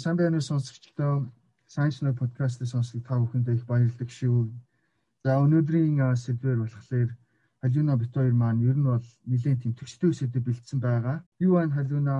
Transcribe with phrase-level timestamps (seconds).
[0.00, 1.28] сайн байна уу сонсогчдоо.
[1.68, 4.48] Science Note podcast-ийг сонсох та бүхэндээ их баярлалаа шүү.
[5.24, 7.10] За өнөөдрийн сэдвэр болохоор
[7.60, 11.20] халиуна бит хоёр маань ер нь бол нэлээд тийм төчтэй сэдв бэлдсэн байгаа.
[11.44, 12.16] Юу байна халиуна?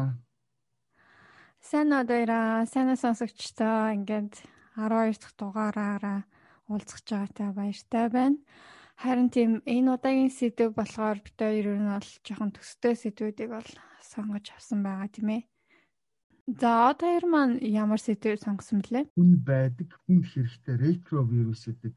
[1.65, 4.33] Сайн одоораа сайн сонсогчдоо ингээд
[4.77, 6.21] 12 дахь дугаараараа
[6.69, 8.39] уулзах байгаатай баяртай байна.
[9.03, 13.71] Харин тийм энэ удаагийн сэдв болохоор бит хоёр ер нь бол жоохон төстэй сэдвүүдийг бол
[14.05, 15.43] сонгож авсан байгаа тийм ээ.
[16.59, 19.07] За одоо хоёр маань ямар сэдвээр сонгосон блэ?
[19.15, 21.97] Хүн байдаг, хүн хэрэгтэй ретровирус гэдэг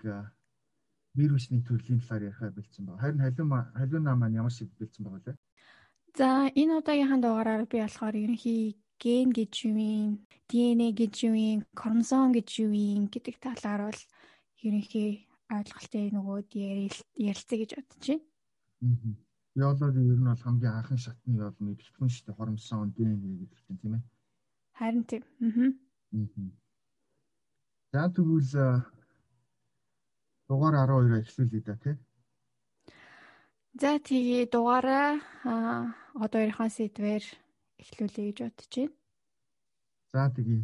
[1.17, 3.02] вирусны төрлийн талаар ярихаар бэлдсэн байна.
[3.02, 5.38] Харин халиун халиунаа маань ямар сэдв бэлдсэн байгаа вэ?
[6.17, 10.11] За энэ удаагийнхаа дугаараар би болохоор ерөнхий ген гэж юу юм,
[10.49, 14.02] ДНХ гэж юу юм, хромосом гэж юу юм гэдэг талаар бол
[14.66, 15.09] ерөнхий
[15.49, 19.17] ойлголтын нөгөөд ярилцъя гэж бодож байна.
[19.53, 22.38] Биологийн ер нь бол хамгийн анхны шатны бол мэдгэдэггүй шүү дээ.
[22.38, 24.03] Хормсон ДНХ гэдэг чинь тийм ээ.
[24.77, 25.23] Харин тийм.
[26.13, 26.49] Аа.
[27.93, 28.83] За тэгвэл
[30.47, 31.95] дугаар 12-аа эхлүүлъя да тий.
[33.81, 35.09] За тэгээ дугаараа
[36.23, 37.23] одоо ярихаа сэдвэр
[37.81, 38.94] эхлүүлъя гэж бодож байна.
[40.13, 40.61] За тэгээ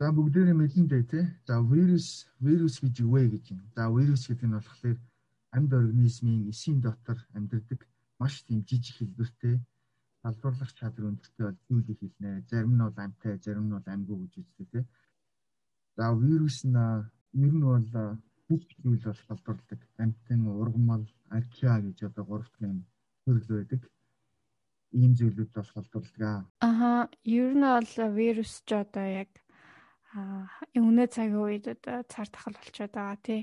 [0.00, 1.24] За бүгдээрээ мэдэн дээ тий.
[1.46, 3.60] За вирус вирус гэж юу вэ гэж юм.
[3.76, 4.98] За вирус гэдэг нь болохоор
[5.56, 7.80] амьд организмын эсийн дотор амьдардаг
[8.18, 9.56] маш тийм жижиг хэлбэртэй
[10.24, 12.30] салбарлах чадвар өндөртэй бол зүйлийг хэлнэ.
[12.48, 14.84] Зарим нь бол амьтай, зарим нь бол амьгүй гэж үздэг тий.
[15.96, 16.80] За вирус нь
[17.44, 17.84] ер нь бол
[18.48, 19.80] бүх зүйл бол салбарладаг.
[20.00, 22.72] Амьтан, ургамал, архиа гэж одоо гурав дахь
[23.24, 23.82] төрөл байдаг.
[24.96, 26.48] Ийм зүйлүүд бол салбарладаг.
[26.64, 29.30] Аха, ер нь бол вирус ч одоо яг
[30.72, 33.42] өнөө цагийн үед одоо цар тахал болчиход байгаа тий.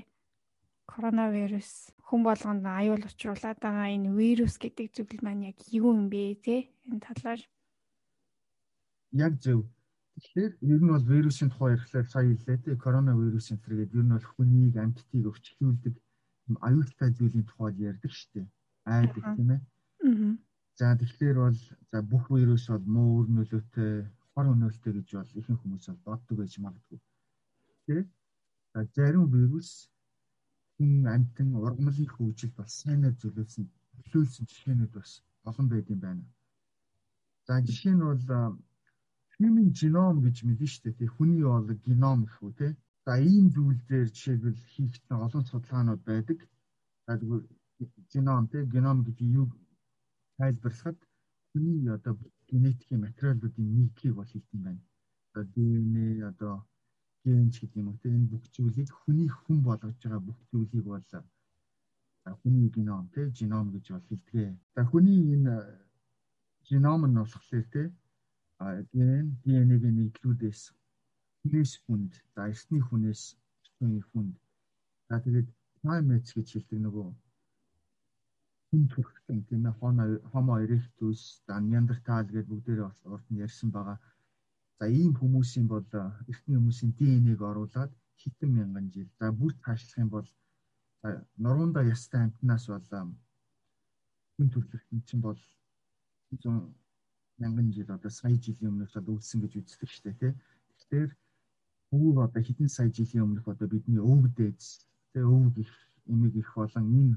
[0.86, 6.36] Коронавирус хүн болгонд аюул учруулад байгаа энэ вирус гэдэг зүйл маань яг юу юм бэ
[6.44, 6.60] тий?
[6.88, 7.40] Энэ талаар
[9.12, 9.64] яг зөв.
[10.20, 12.76] Тэгэхээр ер нь бол вирусын тухай ярихлаар сая хэллээ тий.
[12.76, 15.94] Коронавирусын зэрэг ер нь бол хүнийг амьтдыг өвчлүүлдэг
[16.60, 18.46] аюултай зүйлийн тухай ярьдаг дээ.
[18.84, 19.60] Айдаг тийм ээ.
[20.04, 20.36] Аа.
[20.78, 21.58] За тэгэхээр бол
[21.90, 23.92] за бүх вирус бол муу өр нөлөөтэй
[24.32, 26.98] хор өнөөлтэй гэж бол ихэнх хүмүүс бол боддог байж магадгүй.
[27.86, 28.04] Тэ?
[28.74, 29.88] За зарим вирус
[30.82, 33.64] хүн амьтан ургамлын хөгжилд бас сайнаар зөвлөсөн
[34.02, 35.10] төлөөлсөн жишээнүүд бас
[35.48, 36.24] олон байд юм байна.
[37.46, 38.22] За жишээ нь бол
[39.38, 41.14] human genome гэж мэдэн шүү дээ.
[41.14, 42.68] Хүний бол геном гэх үү те.
[43.06, 46.38] За ийм зүйл дээр жишээлбэл хийгдсэн олон судалгаанууд байдаг.
[47.06, 47.46] За тэгвэл
[48.12, 49.46] геном те геном гэдэг юу
[50.38, 50.98] тайлбарлахад
[51.50, 52.14] хүний одоо
[52.50, 54.82] генетикийн материалуудын нийтлийг бол хэлдэг юм байна.
[55.30, 56.54] Одоо ДНЭ одоо
[57.24, 61.04] генч гэдэг юм уу те энэ бүх зүйлийг хүний хүн болгож байгаа бүх зүйлийг бол
[62.40, 64.54] хүний геном те геном гэж бол хэлдэг.
[64.74, 65.54] За хүний энэ
[66.68, 67.82] геном нь болохоор те
[68.92, 70.62] ген ДНЭ-г нийтлүүдээс
[71.40, 73.22] хүнээс хүнд за эртний хүнээс
[73.62, 74.34] эртний хүнд
[75.08, 75.48] за тэгээд
[75.82, 77.08] primates гэж хэлдэг нөгөө
[78.68, 79.74] хүн төрхтөн тийм ээ
[80.32, 83.98] homo erectus за neanderthal гэдэг бүгдээрээ урд нь ярьсан байгаа.
[84.78, 85.86] За ийм хүмүүсийн бол
[86.30, 90.28] эртний хүмүүсийн ДНХ-г оруулаад хэдэн мянган жил за бүр цаашлах юм бол
[91.44, 92.86] нуруунд ястай амтнаас бол
[94.34, 95.40] хүн төрлөх чинь бол
[96.30, 96.72] 100
[97.40, 100.32] мянган жил одоо сая жилийн өмнөөс бол үлдсэн гэж үздэг дээ тий.
[100.78, 101.10] Тэгэхээр
[101.96, 104.68] өвөг одоо хэдэн сая жилийн өмнөх одоо бидний өвөг дээдс
[105.12, 105.72] тий өвөг их
[106.12, 107.16] эмэг их болон энэ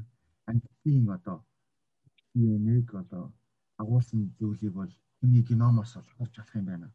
[0.51, 1.37] антибийн одоо
[2.33, 3.23] DNA-г одоо
[3.81, 6.87] агуулсан зүйлийг бол хүний геномоос бол харж болох юм байна.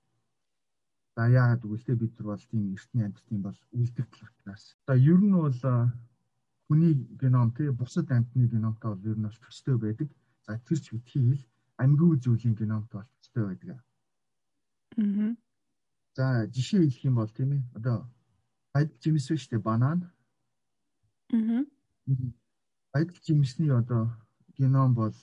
[1.16, 4.64] За яагаад тэ бид нар бол тийм эртний амьтдын бол үлдэгдэл учраас.
[4.86, 5.60] За ер нь бол
[6.68, 10.08] хүний геном тий бусад амьтны геномтой бол ер нь бол төстэй байдаг.
[10.46, 11.44] За тэр ч битгий хэл
[11.82, 13.78] амьгүй зүйлийн геномтой бол төстэй байдаг.
[14.96, 15.36] Аа.
[16.16, 17.96] За жишээ хэлэх юм бол тийм ээ одоо
[18.72, 19.98] байдал жимс биш үү банан.
[21.32, 21.64] Аа
[22.92, 24.10] Баядал жимсний одоо
[24.58, 25.14] геном бол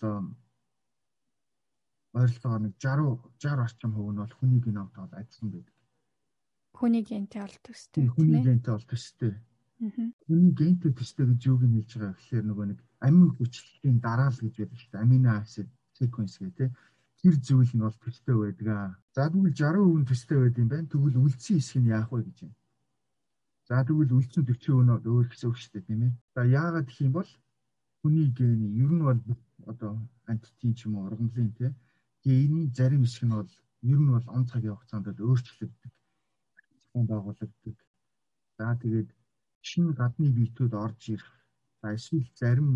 [2.14, 5.77] ойролцоогоор нэг 60 60 орчим хувь нь бол хүний геномтой бол адилхан байдаг.
[6.78, 8.06] Хүний гентэй бол төстэй.
[8.14, 9.34] Хүний гентэй бол төстэй.
[10.30, 14.54] Хүний гентэй төстэй гэж юуг нь хэлж байгаа гэхээр нөгөө нэг амин хүчлэлийн дараал гэж
[14.58, 15.02] байдаг шүү дээ.
[15.02, 16.70] Амино acid sequence гэх тээ.
[17.18, 18.94] Тэр зүйл нь бол төстэй байдаг.
[19.16, 20.92] За тэгвэл 60% нь төстэй байд юм байна.
[20.92, 22.58] Тэгвэл үлдсэн хэсэг нь яах вэ гэж байна.
[23.68, 26.14] За тэгвэл үлдсэн 40% нь өөр хэсэг шүү дээ тийм ээ.
[26.38, 27.30] За яагаад гэх юм бол
[28.00, 29.20] хүний ген ер нь бол
[29.66, 29.98] одоо
[30.30, 31.74] антитин ч юм уу ургамлын тий
[32.24, 33.52] гений зарим хэсэг нь бол
[33.92, 35.92] ер нь бол он цагийн хугацаанд бол өөрчлөгддөг.
[36.98, 37.78] Зохион байгуулагддаг.
[38.58, 39.10] За тэгээд
[39.62, 41.34] шинэ гадны биетүүд орж ирэх.
[41.82, 42.70] За эсвэл зарим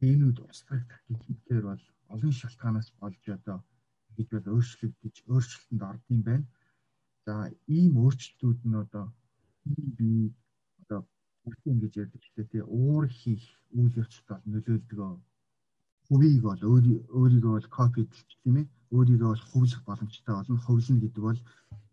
[0.00, 1.82] генүүд устгах техникээр бол
[2.14, 3.58] олон шалтгаанаас болж одоо
[4.14, 6.46] бид бол өөрчлөгдөж өөрчлөлтөнд орд юм байна.
[7.26, 7.34] За
[7.66, 9.06] ийм өөрчлөлтүүд нь одоо
[9.98, 10.10] би
[10.82, 11.00] одоо
[11.42, 13.44] бүртэн гэж ярьдаг ч тийм уур хийх
[13.74, 15.00] үйл явцад бол нөлөөлдөг.
[16.06, 20.64] Хувийг бол өөрийгөө бол копидлж тийм ээ өөрийгөө бол хувлах боломжтой болно.
[20.66, 21.40] Хувлна гэдэг бол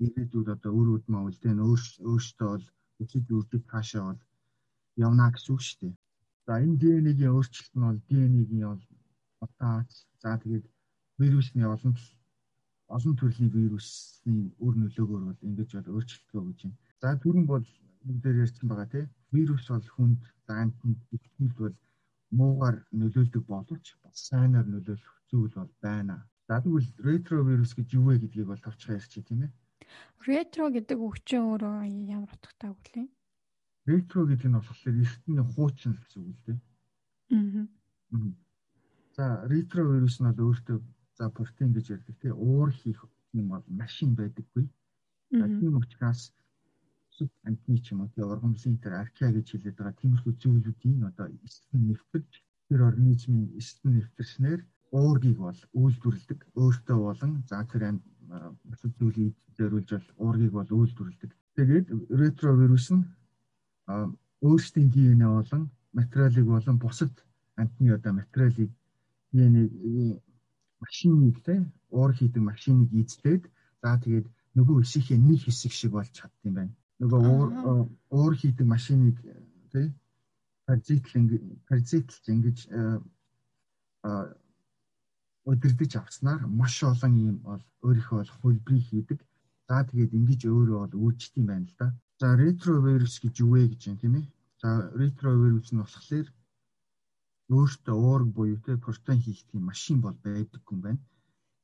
[0.03, 2.65] ирээдүйд одоо өөр үдмэ үлдэн өөртөө бол
[3.01, 4.21] өчиг үрдэг таашаа бол
[5.05, 5.93] явна гэсэн үг шүү дээ.
[6.45, 8.83] За энэ ДНХ-ийн өөрчлөлт нь бол ДНХ-ийн бол
[9.39, 10.65] мутац за тэгээд
[11.19, 11.93] вирусны олон
[12.95, 16.77] олон төрлийн вирусны үр нөлөөгөөр бол ингэж бол өөрчлөлтөө гэж байна.
[17.01, 17.65] За түрүүн бол
[18.05, 21.75] бүгдээр ярьсан байгаа тийм вирус бол хүнд заантанд итгэл бол
[22.37, 26.15] муугаар нөлөөлдөг боловч бас сайнаар нөлөөлөх зүйл бол байна.
[26.47, 29.51] За тэгвэл ретровирус гэж юу вэ гэдгийг бол товчхон ярьчих тийм ээ.
[30.29, 33.07] Ретро гэдэг үгчийн өөрөө ямар утгатай үг лээ?
[33.89, 36.59] Ретро гэдэг нь болохоор эртний хуучин гэсэн үг л дээ.
[37.33, 38.29] Аа.
[39.17, 40.77] За ретровирус нь бол өөртөө
[41.17, 42.99] за протеин гэж ярьдаг тийм уур хийх
[43.33, 44.65] юм бол машин байдаггүй.
[45.33, 46.29] За тийм учраас
[47.15, 51.27] сүт антны ч юм уу тийм организмын дээр архиа гэж хэлээд байгаа тиймэрхүү зүйлүүдийн одоо
[51.45, 52.31] эсрэг нэвтэрч
[52.67, 56.39] тэр организмын эсрэг нэвтэрснээр уургийг бол үйлдвэрлэдэг.
[56.55, 57.83] Өөртөө болон за тэр
[58.63, 61.31] бусад зүйлийг зориулж бол уургийг бол үйлдвэрлэдэг.
[61.55, 61.87] Тэгээд
[62.19, 63.03] ретровирус нь
[64.41, 67.13] өөрсдийн ДНХ болон материалыг болон бусад
[67.55, 68.71] амтны одоо материалыг
[69.31, 70.21] ДНХ
[70.83, 71.55] машиныг те
[71.89, 73.43] уур хийдэг машиныг эзлээд
[73.81, 74.27] за тэгээд
[74.57, 76.73] нөгөө хэсгийн нэг хэсэг шиг болж чаддсан байна.
[76.99, 77.23] Нөгөө
[78.17, 79.17] уур хийдэг машиныг
[79.71, 79.81] те
[80.65, 81.13] паразитл
[81.67, 82.57] паразитлж ингэж
[85.51, 89.19] өдөрдөж авснаар маш олон юм бол өөрийнхөө бол хөлбрийг хийдэг.
[89.69, 91.87] За тэгээд ингэж өөрөө бол үүрчт юм байна л да.
[92.21, 94.25] За ретровирус гэж юу вэ гэж юм тийм ээ.
[94.61, 94.69] За
[94.99, 96.27] ретровирус нь болохоор
[97.55, 101.01] өөртөө уург буюу те протеин хийх тийм машин бол байдаггүй юм байна.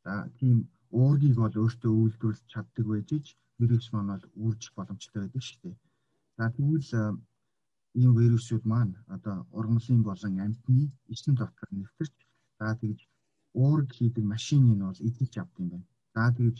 [0.05, 0.57] За тийм
[0.99, 3.27] уургийг бол өөртөө үйлдвэрлэж чаддаг байж ич
[3.59, 5.75] вирус маань бол үүржих боломжтой байдаг шүү дээ.
[6.37, 6.89] За тэгвэл
[7.99, 10.83] ийм вирусууд маань одоо ургамлын болон амьтны
[11.13, 12.15] эсрэг дотор нэвтэрч
[12.57, 12.99] за тэгж
[13.53, 15.87] уург хийдэг машиныг нь бол эзэлж авд юм байна.
[16.13, 16.57] За тэгж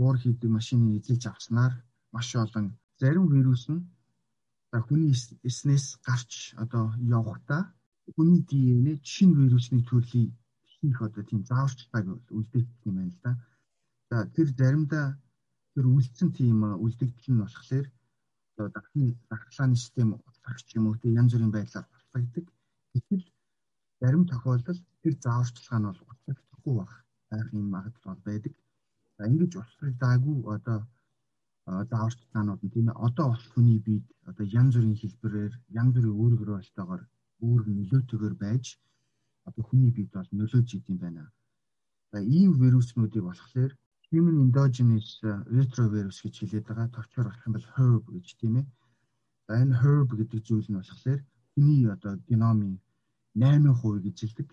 [0.00, 1.72] уур хийдэг машиныг эзэлж авснаар
[2.14, 2.66] маш олон
[3.00, 3.82] зарим вирус нь
[4.86, 5.14] хүний
[5.48, 6.32] эснээс гарч
[6.62, 6.84] одоо
[7.18, 7.62] явахдаа
[8.14, 10.30] хүний ДНЭ шинэ вирусны төрлийг
[10.74, 13.32] хийх одоо тийм зааварчилгааг үлдээгдэх юм байна л да.
[14.10, 15.06] За тэр заримдаа
[15.74, 17.86] тэр үлдсэн тийм үлдэгдэл нь болохоор
[18.52, 22.46] одоо дахны дархлааны систем утгах юм уу тийм янз бүрийн байдлаар батлагддаг.
[22.94, 23.24] Гэтэл
[24.00, 26.74] зарим тохиолдолд тэр зааварчилгаа нь бол батлагдахгүй
[27.30, 28.54] байх юм магадлал байдаг.
[29.16, 30.78] За ингэж устгагдаагүй одоо
[31.90, 37.02] зааварчилгаанууд нь тийм ээ одоо бол хүний биед одоо янз бүрийн хэлбэрээр янз бүрийн ойлтойгоор
[37.46, 38.64] үүрэг нөлөөтэйгээр байж
[39.48, 41.24] одоо хүний биед бол нөлөөж идэм байна.
[42.12, 43.72] За ийм вируснуудыг болохоор
[44.10, 45.08] human endogenous
[45.58, 46.88] retrovirus гэж хэлээд байгаа.
[46.96, 48.66] Товчоор болох юм бол HERV гэж тийм ээ.
[49.46, 51.20] За энэ HERV гэдэг зүйл нь болохоор
[51.52, 52.74] хүний одоо геномын
[53.36, 54.48] 8% эзэлдэг.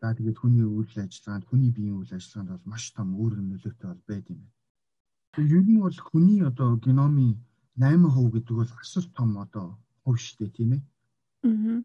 [0.00, 4.04] За тэгээд хүний үйл ажиллагаанд, хүний биеийн үйл ажиллагаанд бол маш том үүрэг нөлөөтэй бол
[4.08, 4.54] байд юм байна.
[5.54, 7.34] Ер нь бол хүний одоо геномын
[7.76, 9.66] 8% гэдэг бол асар том одоо
[10.04, 10.82] шүү дээ тийм ээ.
[11.46, 11.82] Аа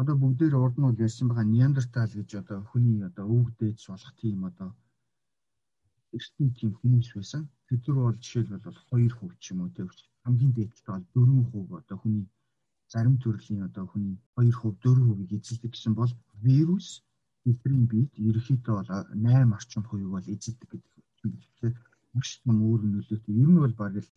[0.00, 4.12] одоо бүгдээр урд нь бол ярьсан байгаа неандертал гэж одоо хүний одоо өвөг дээдс болох
[4.22, 4.70] тийм одоо
[6.16, 7.42] эртний тийм хүмүүс байсан.
[7.68, 9.88] Тэдгээр бол жишээлбэл бол 2% ч юм уу тийм
[10.24, 12.24] хамгийн дээдстэй бол 4% одоо хүний
[12.92, 16.12] зарим төрлийн одоо хүний 2% 4%-ийг эзэлдэг гэсэн бол
[16.44, 16.88] вирус
[17.44, 21.04] бидний биед ерөнхийдөө бол 8 орчим хувийг бол эзэлдэг гэдэг.
[21.20, 21.74] Тэгэхээр
[22.14, 23.34] маш том өөр нөлөөтэй.
[23.42, 24.10] Ер нь бол баг л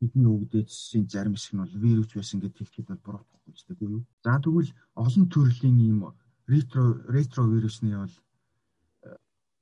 [0.00, 4.02] бидний өвгдөөсийн зарим хэсэг нь бол вирус байсан гэдээ хэлэхэд бол буруутгахгүй ч үгүй юу.
[4.24, 4.70] За тэгвэл
[5.04, 6.00] олон төрлийн ийм
[6.46, 8.14] ретро ретро вирусны бол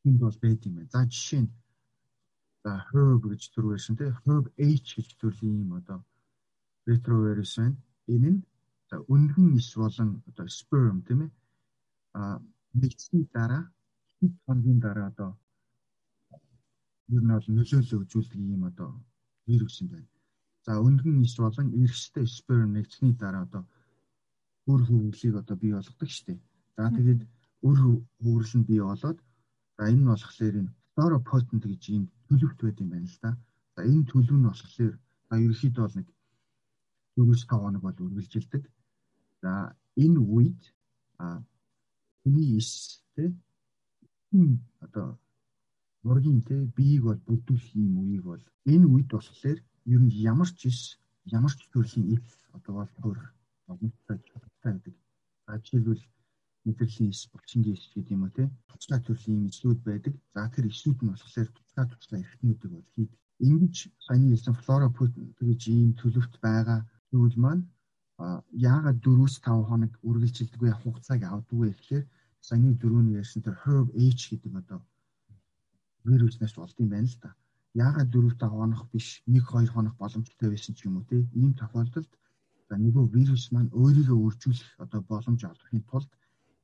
[0.08, 0.92] энд бол байд юм байна.
[0.92, 1.50] За жишээ нь
[2.62, 5.98] за herb гэж төр байсан тийм herb H гэж төрлийн ийм одоо
[6.88, 7.76] ретро вирус байна.
[8.14, 8.40] Энэ нь
[8.88, 11.30] за өндгөн ис болон одоо sperm тийм ээ
[12.80, 13.64] нэгдсэний дараа
[14.18, 15.30] хэд хоногийн дараа одоо
[17.14, 18.90] ер нь бол нөлөөлөл үзүүлдэг ийм одоо
[19.46, 20.08] вирус юм байна.
[20.66, 23.62] За өндгөн ис болон эргэжтэй sperm нэгдсэний дараа одоо
[24.72, 26.38] өр хөвөглийг одоо бий болгодог шүү дээ.
[26.76, 27.22] За тэгээд
[27.68, 29.18] өр хөвөглөл нь бий болоод
[29.76, 33.30] за энэ нь болохоор энэ fluoropotent гэж ийм төлөвт байд юм байна л да.
[33.74, 34.94] За энэ төлөв нь болохоор
[35.28, 36.08] за ерөөхдөө бол нэг
[37.16, 38.62] 4-5 хоног бол үргэлжилдэг.
[39.42, 39.52] За
[40.04, 40.60] энэ үед
[41.22, 41.26] а
[42.58, 42.70] ис
[43.14, 43.24] тэ
[44.84, 45.18] одоо
[46.06, 49.58] нургийн тэ биеийг бол бүдүүлэх юм үеийг бол энэ үед болохоор
[49.92, 50.80] ер нь ямар ч иш
[51.38, 52.24] ямар ч төрлийн ил
[52.56, 53.18] одоо бол төр
[53.66, 54.94] боломжтой чадтай байдаг.
[55.46, 56.04] За жишээлбэл
[56.66, 58.44] мэдрэлийн иш, булчингийн иш гэдэг юм уу те.
[58.70, 60.14] Туцлаа төрлийн ийм ижлүүд байдаг.
[60.34, 63.20] За тэр ишүүд нь болохоор туцлаа туцлаа эрхтнүүдийг бол хийдэг.
[63.48, 63.74] Ингэж
[64.06, 64.88] саяны хэлсэн флора
[65.48, 66.80] гэж ийм төлөвт байгаа
[67.10, 67.64] зүйл маань
[68.68, 72.04] яагаад 4-5 хоног үргэлжилдэггүй хугацааг авдаггүй гэхээр
[72.46, 73.88] саяны дөрөвний ярьсан тэр herb
[74.18, 74.78] H гэдэг одоо
[76.08, 77.30] вируснаас болд юм байна л да.
[77.86, 81.16] Яагаад 4-5 хоног биш 1-2 хоног боломжтой байсан ч юм уу те.
[81.40, 82.12] Ийм тохиолдолд
[82.68, 86.10] за нөгөө вирус маань өөрийгөө үржүүлэх одоо боломж олохын тулд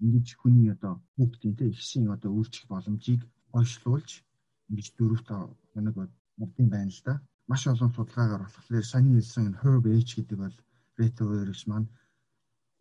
[0.05, 3.23] ингэж хүний одоо бүгдийн те ихсийн одоо үржих боломжийг
[3.59, 4.11] ойшлуулж
[4.69, 5.95] ингэж 4-5 хоног
[6.39, 7.15] болдсон байна л да.
[7.51, 10.57] Маш олон судалгаагаар болохоор саний хэлсэн herb H гэдэг бол
[11.01, 11.89] ретровирус маань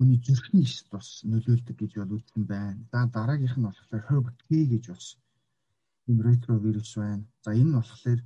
[0.01, 2.81] хүний зүрхний эс бас нөлөөлдөг гэж бол үзсэн байна.
[2.91, 5.05] За дараагийнх нь болохоор herb K гэж бас
[6.09, 7.25] ийм ретровирус байна.
[7.45, 8.19] За энэ нь болохоор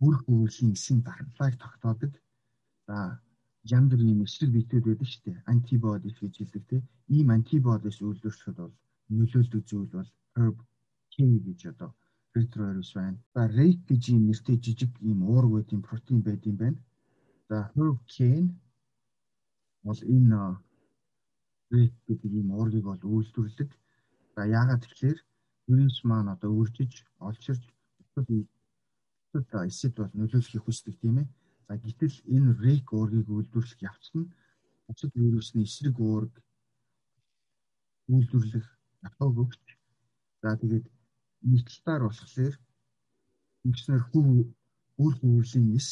[0.00, 2.12] бүр хөвөлийн эсийн дарамтлааг тогтоодог.
[2.86, 3.16] За
[3.64, 5.44] бүрийн юм эсрэг биетүүд байдаг шүү дээ.
[5.52, 6.84] Антибодис гэж хэлдэг тийм.
[7.16, 8.74] Ийм антибодис үйлдвэрлэхэд бол
[9.16, 10.58] нөлөөлдөг зүйл бол herb
[11.12, 11.90] K гэж одоо
[12.36, 13.16] ретровирус байна.
[13.32, 16.78] За rate гэж ийм нэртэй жижиг ийм уург байдгийн протеин байдсан байна.
[17.48, 18.44] За herb K
[19.80, 20.60] бол энэ
[21.72, 23.70] rate гэдэг ийм уургийг бол үйлдвэрлэдэг.
[24.34, 25.18] За яагаад тэгэхээр
[25.68, 26.92] вирус маань одоо үржиж
[27.26, 27.62] олчирч
[27.98, 28.26] бусад
[29.32, 31.28] бусад эсэд бол нөлөөлөхийг хүсдэг тийм ээ.
[31.66, 34.30] За гэтэл энэ рек уургийг үйлдвэрлэх явц нь
[34.86, 36.34] бусад вирусны эсрэг уург
[38.12, 38.66] үйлдвэрлэх
[39.06, 39.64] ахыг өгч
[40.42, 40.86] за тэгээд
[41.50, 42.54] нийтлэлээр болохоор
[43.66, 44.24] ингэснээр хүү
[45.02, 45.90] үр хөвөрлийн эс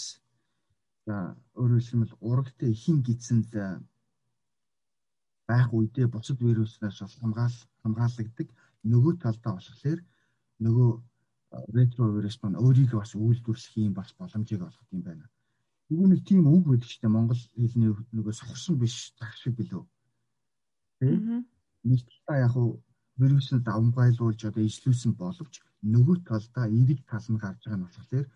[1.06, 1.16] за
[1.60, 3.50] өөрөөр хэлбэл урагтай ихэн гидсэнд
[5.48, 8.48] байх үедээ бусад вируснаас хамгаал хамгаалагддаг
[8.92, 10.00] нөгөө талдаа болохоор
[10.64, 10.90] нөгөө
[11.76, 15.26] ретровирус маань өөрийгөө бас үйлдвэрлэх юм бас боломжийг олгох юм байна.
[15.90, 19.84] Юу нэг тийм үг байдаг ч тийм Монгол хэлний нөгөө сохорсон биш зах шиг билүү.
[21.88, 22.80] Нэг та яг уу
[23.20, 25.60] вирусыг давмгайлуулж одоо ижлүүлсэн боловч
[25.94, 28.26] нөгөө талдаа эерэг тал нь гарч байгаа нь болохоор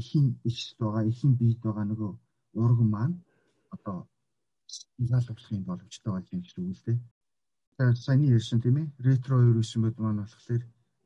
[0.00, 2.12] ихийн ичт байгаа, ихийн бийд байгаа нөгөө
[2.62, 3.16] урган маань
[3.74, 4.08] одоо
[5.56, 6.98] юм боломжтой болж гэсэн үг л дээ.
[7.94, 8.86] Саяны ярьсан тийм ээ.
[9.06, 10.62] Ретро вирус мэд маань болохоор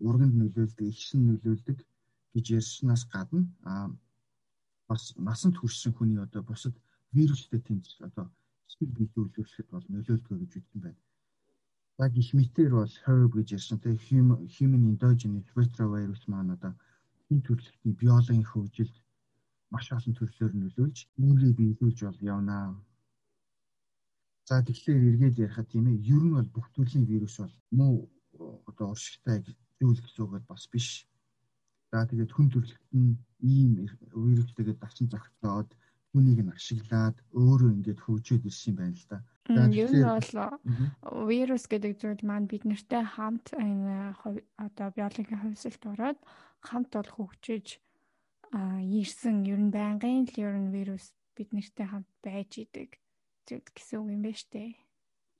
[0.08, 1.78] урганд нөлөөлдөг, ихсэн нөлөөлдөг
[2.34, 3.90] гэж ярьснаас гадна а
[4.88, 6.74] бас насанд хүрсэн хүний одоо бусад
[7.12, 8.26] вирустэй тэмцэх одоо
[8.70, 11.00] сэтгэл бие төлөвлөсөд бол нөлөөлдөг гэж үзсэн байна.
[11.98, 16.72] За гих мэтэр бол herb гэж ярьсан тийм human endogenous retrovirus маань одоо
[17.30, 18.96] энэ төрөлхтний биологийн хөгжилд
[19.72, 22.64] маш олон төрлөөр нөлөөлж үүрийг биелүүлж бол явнаа
[24.50, 27.94] За тэгэхээр эргээд ярихад тийм ээ ер нь бол бүх төрлийн вирус бол муу
[28.66, 29.46] одоо уршигтай
[29.78, 31.06] зүйл үг бас биш.
[31.94, 35.70] За тэгээд хүн төрөлхт нь ийм вирустэйгээ давсан зохицоод
[36.10, 39.18] хүнийг нь ашиглаад өөрөө ингээд хөгжөөд ирсэн юм байна л да.
[39.70, 40.30] Ер нь бол
[41.30, 44.18] вирус гэдэг зүйл маань бид нартай хамт энэ
[44.58, 46.18] одоо биологийн хувьсалт ороод
[46.66, 47.78] хамт бол хөгжиж
[48.98, 52.99] ирсэн ер нь байнгын л ер нь вирус бид нартай хамт байж идэг
[53.50, 54.78] зүйл гэсэн үг юм байна штэ.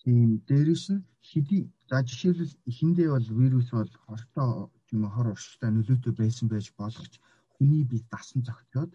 [0.03, 0.31] Тийм.
[0.49, 4.51] Дээрэс нь хэдий за жишээлбэл эхэндээ бол вирус бол хортой
[4.95, 7.15] юм хор уршигтай нөлөөтэй байсан байж болох ч
[7.55, 8.91] хүний бие дасан зохицоод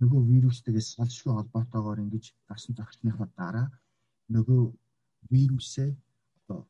[0.00, 3.68] нөгөө вирустайгээс салшгүй холбоотойгоор ингэж дасан зохицсныхаа дараа
[4.34, 4.62] нөгөө
[5.32, 5.90] вирусээ
[6.38, 6.60] одоо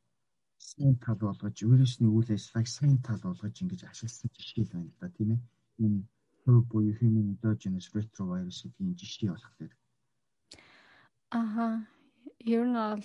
[0.70, 5.00] сайн тал болгож вирусны үйл ажиллагааг сайн тал болгож ингэж ашигласан жишээ л байна л
[5.00, 5.40] да тийм ээ.
[5.84, 6.00] Энэ
[6.70, 9.72] буюу human endogenous retrovirus гэдгийн жишээ болохоор
[11.30, 11.86] Аха.
[12.40, 13.04] Ер нь бол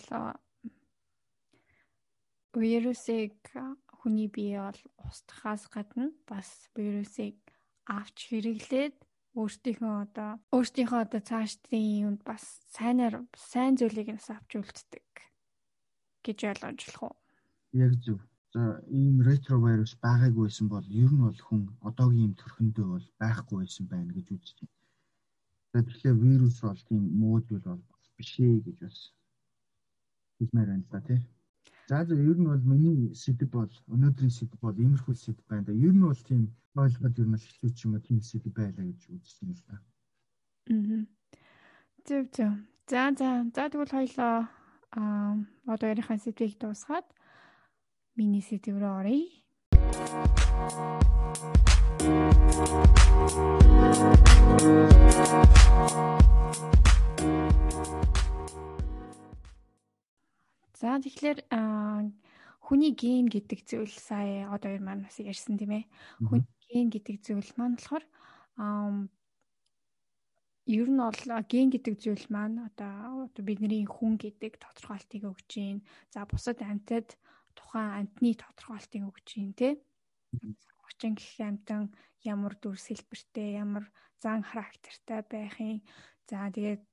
[2.56, 3.36] вирусыг
[4.00, 7.36] хүний бие бол устгахаас гадна бас вирусыг
[7.88, 8.96] авч хэрэглээд
[9.36, 12.44] өөртөөхөө одоо өөртөөхөө одоо цаашдын юмд бас
[12.76, 15.10] сайнаар сайн зүйлийг нас авч үлддэг
[16.24, 17.16] гэж ойлгож болох уу?
[17.74, 18.20] Яг зөв.
[18.54, 23.86] За ийм ретровирус байгаагүйсэн бол ер нь бол хүн одоогийн юм төрхөндөө бол байхгүй байсан
[23.90, 24.78] байна гэж үзэж байна.
[25.74, 27.84] Тэгэхээр вирус бол тийм муу зүйл бол
[28.18, 28.98] биш ээ гэж бас
[30.38, 31.22] хэлмээр байна л да тий.
[31.90, 35.74] За зөв ер нь бол миний сэдв бол өнөөдрийн сэдв бол иймэрхүү сэдв байна да.
[35.74, 36.42] Ер нь бол тийм
[36.76, 39.76] ойлгоод ер нь хэцүү ч юм уу тийм сэдв байлаа гэж үзсэн л да.
[40.72, 41.04] Аа.
[42.08, 42.52] Зөв зөв.
[42.88, 44.48] За за за тэгвэл хоёлоо
[44.96, 45.34] аа
[45.74, 47.08] одоо ярихаа сэдвийг дуусгаад
[48.16, 49.24] миний сэдв рүү оръё.
[60.78, 61.40] За тэгэхээр
[62.62, 65.90] хүний ген гэдэг зүйл сая одоо хоёр маань бас ярьсан тийм ээ.
[66.22, 68.06] Хүний ген гэдэг зүйл маань болохоор
[70.70, 75.82] ер нь бол ген гэдэг зүйл маань одоо бидний хүн гэдэг тодорхойлтыг өгч юм.
[76.14, 77.18] За бусад амьтад
[77.58, 79.82] тухайн амьтны тодорхойлтыг өгч юм тий.
[80.94, 81.90] зохижин гэх амтан
[82.22, 83.90] ямар дүрс хэлбэртэй, ямар
[84.22, 85.82] зан характертай байхын.
[86.30, 86.84] За тэгээд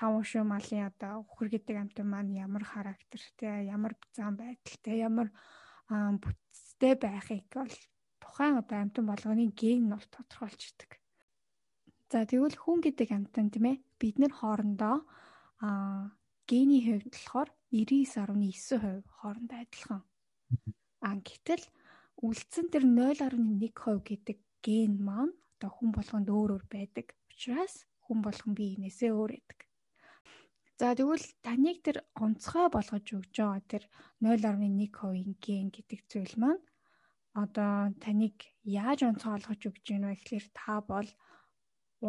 [0.00, 5.28] тав шүү малын одоо үхэр гэдэг амтан маань ямар характертэй, ямар зан байдалтай, ямар
[5.92, 7.74] бүтцтэй байхыг бол
[8.16, 10.96] тухайн одоо амтан болгоны ген нь бол тодорхойлждаг.
[12.08, 14.96] За тэгвэл хүн гэдэг амтан тийм ээ бид нар хоорондоо
[15.60, 16.16] аа
[16.48, 20.02] гений хувьд болохоор 99.9% хоорондоо адилхан.
[21.04, 21.64] А гэтэл
[22.24, 27.06] үлдсэн тэр 0.1% гэдэг ген маань одоо хүн болгонд өөр өөр байдаг.
[27.28, 29.69] Учираас хүн болгон биенээсээ өөр байдаг.
[30.80, 33.84] За тэгвэл таныг тэр онцгой болгож өгж байгаа тэр
[34.24, 36.64] 0.1%-ийн гэн гэдэг зүйл маань
[37.36, 41.08] одоо таныг яаж онцгой болгож өгж гин вэ гэхэлэр та бол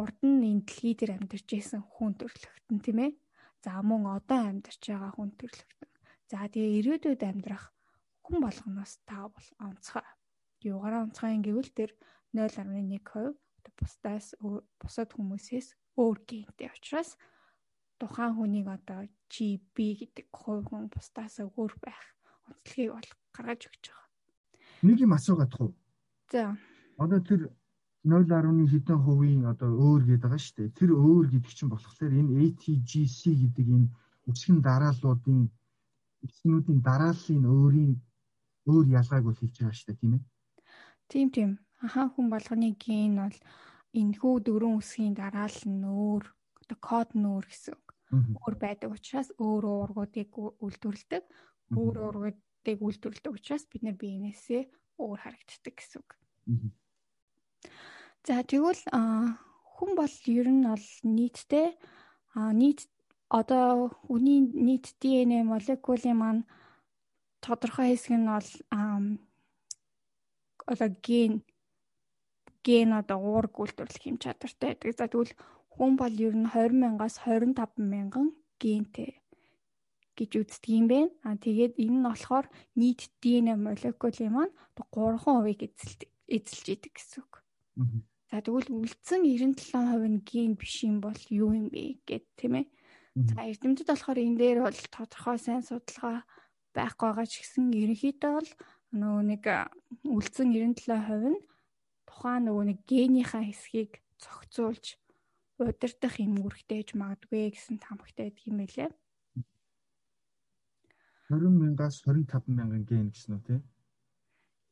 [0.00, 3.12] урд нь энэ дэлхий дээр амьдарч исэн хүн төрлөختн тийм ээ.
[3.60, 5.92] За мөн одоо амьдарч байгаа хүн төрлөختн.
[6.32, 7.76] За тэгээ ирээдүйд амьдрах
[8.24, 10.08] хүн болгоноос та бол онцгой.
[10.64, 11.90] Юугаараа онцгой гэвэл тэр
[12.32, 13.36] 0.1%
[13.76, 14.32] бусдаас
[14.80, 15.68] бусад хүмүүсээс
[16.00, 17.20] өөр гинтэй учраас
[18.02, 22.02] тухайн хүнийг одоо GB гэдэг хувь хүн бусдаас өөр байх
[22.50, 24.10] онцлогийг бол гаргаж өгч байгаа.
[24.82, 25.70] Нэг юм асуугаад хуу.
[26.34, 26.58] За.
[26.98, 27.40] Одоо тэр
[28.02, 30.76] 0.1 хэдэн хувийн одоо өөр гэдэг байгаа шүү дээ.
[30.78, 33.88] Тэр өөр гэдэг чинь болохоор энэ ATGC гэдэг энэ
[34.26, 35.40] үсгэн дарааллуудын
[36.26, 37.92] эцнүүдийн дарааллын өөрийн
[38.66, 40.22] өөр ялгааг бол хэлж байгаа шүү дээ, тийм ээ.
[41.10, 41.50] Тийм тийм.
[41.78, 43.38] Ахаа хүн болгоны ген бол
[44.00, 46.24] энэхүү дөрвөн үсгийн дараал нь өөр,
[46.62, 47.74] одоо код нь өөр гэсэн.
[48.12, 51.24] Өөр байдаг учраас өөр уургуудыг үйлдвэрлэдэг.
[51.72, 54.62] Өөр уургуудыг үйлдвэрлэдэг учраас бид нар биенээсээ
[55.00, 56.10] өөр харагддаг гэсэн үг.
[58.28, 58.84] За тэгвэл
[59.74, 61.68] хүн бол ер нь бол нийтдээ
[62.52, 62.80] нийт
[63.32, 66.42] одоо үний нийт ДНХ молекулын маань
[67.40, 68.48] тодорхой хэсэг нь бол
[70.68, 71.42] одоо ген
[72.62, 74.94] ген одоо уург үйлдвэрлэх юм чадвартай байдаг.
[74.94, 75.34] За тэгвэл
[75.72, 78.28] хүн бол ер нь 20 мянгаас 25 мянган
[78.60, 79.22] гентэй
[80.16, 81.00] гэж үздэг юм бэ.
[81.24, 87.34] А тэгээд энэ нь болохоор нийт ДНХ молекулын маань 3% эзэлдэг эзэлж идэг гэсэн үг.
[88.28, 92.66] За тэгвэл үлдсэн 97% нь ген биш юм бол юу юм бэ гэд тийм ээ.
[93.32, 96.24] За эрдэмтэд болохоор энэ дээр бол тодорхой сайн судалгаа
[96.72, 98.50] байхгүй байгаа ч гэсэн ерөнхийдөө бол
[98.96, 99.44] нөгөө нэг
[100.08, 101.40] үлдсэн 97% нь
[102.08, 104.96] тухайн нөгөө нэг генийхаа хэсгийг зохицуулж
[105.58, 108.90] удирдах юм үүрэгтэйж магадгүй гэсэн тамхтай байдаг юм байлээ.
[111.32, 113.56] 20 мянгаас 25 мянган ген гэсэн үү те?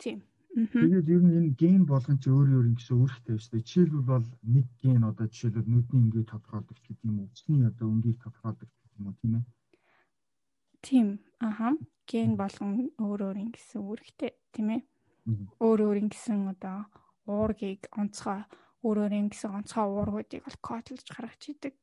[0.01, 0.19] Тийм.
[0.51, 3.67] Тэгээд ер нь энэ ген болгон ч өөр өөр ингэсэн үүрэгтэй шүү дээ.
[3.71, 7.31] Жишээлбэл бол нэг ген одоо жишээлбэл нүдний ингээд тодорхойлдог гэдэг юм уу?
[7.31, 9.45] Өсний одоо өнгийг тодорхойлдог гэдэг юм уу тийм ээ?
[10.83, 11.07] Тийм.
[11.39, 11.69] Аха.
[12.11, 14.81] Ген болгон өөр өөр ингэсэн үүрэгтэй тийм ээ.
[15.63, 16.91] Өөр өөр ингэсэн одоо
[17.31, 18.43] уургийг онцгой
[18.87, 21.75] өөр өөр ингэсэн онцгой уургуудыг бол кодлж гаргаж идэг.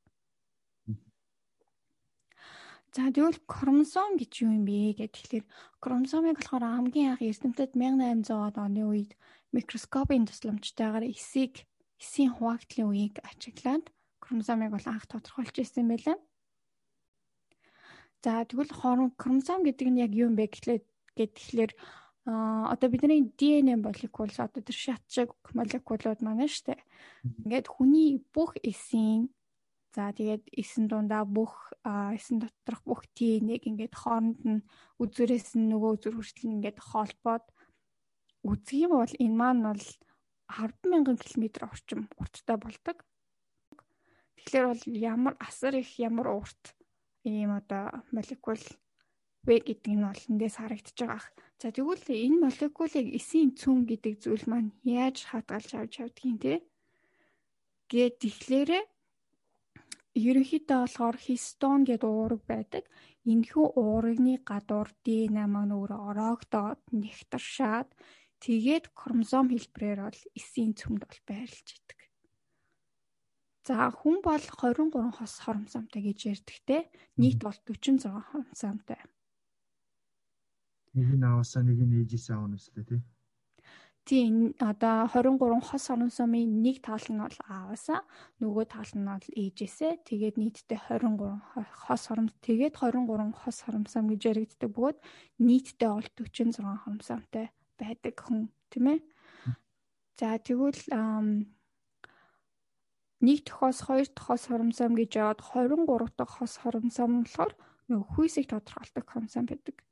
[2.96, 5.46] За тэгвэл хромосом гэж юу юм бэ гэхэд тэгэхээр
[5.84, 9.12] хромосомыг болохоор хамгийн анх эрдэмтэд 1800-аад оны үед
[9.54, 11.68] микроскопын тусламжтайгаар эсийг
[12.02, 13.86] эсийн хуваагдлын үеийг ажиглаад
[14.24, 16.18] хромосомыг бол анх тодорхойлж ирсэн байлаа.
[18.24, 20.82] За тэгвэл хромосом гэдэг нь яг юу юм бэ гэхлээр
[21.16, 21.72] гэхлээр
[22.28, 26.82] а одоо бидний ДНХ молекул одоо тэр шатшиг молекулууд маань шүү дээ.
[27.48, 29.32] Ингээд хүний бүх эсийн
[29.96, 34.68] за тэгээд эсэн дундаа бүх эсэн доторх бүх ДНХ-г ингээд хооронд нь
[35.00, 37.46] үзүүрээс нь нөгөө үзүүр хүртэл ингээд холбоод
[38.44, 39.86] үзэх юм бол энэ маань бол
[40.52, 42.98] 100000 км орчим урттай болдог.
[44.36, 44.84] Тэгэхээр бол
[45.16, 46.76] ямар асар их ямар урт
[47.24, 48.60] ийм одоо молекул
[49.48, 51.32] вэ гэдэг нь бол эндээс харагдаж байгаа.
[51.62, 56.54] За тэгвэл энэ молекулыг эсийн цүн гэдэг зүйл маань яаж хадгалж авч явдгийг те.
[57.92, 58.72] Гэт тэгэхээр
[60.28, 62.84] ерөнхийдөө болохоор хистон гэдэг уураг байдаг.
[63.32, 67.90] Энэхүү уурагны гадуур ДНА маань өөрөө ороогдоод нэгтаршаад
[68.44, 72.00] тэгээд хромосом хэлбэрээр бол эсийн цөмд бол байрлаж идэг.
[73.68, 76.82] За хүн бол 23 хос хоромсомтой гэж ярьдагтэй.
[77.20, 79.02] Нийт бол 46 хоромсомтой.
[80.98, 83.02] Нэг нь аваасаа нэг нь ээжээсээ авах нь үстэй тий.
[84.08, 88.02] Тийм одоо 23 хос хоромсомын нэг тал нь бол ааваасаа
[88.40, 91.44] нөгөө тал нь бол ээжээсээ тэгээд нийтдээ 23
[91.84, 94.98] хос хоромс тэгээд 23 хос хоромсом гэж яригддаг бөгөөд
[95.44, 99.00] нийтдээ бол 46 хоромсомтой байдаг хүн тийм ээ.
[100.16, 100.82] За тэгвэл
[103.28, 107.54] нэг тохоос хоёр тохоос хоромсом гэж яваад 23 дахь хос хоромсом болохоор
[107.92, 109.84] нөгөө хүйсийг тодорхойлдог хоромсом байдаг.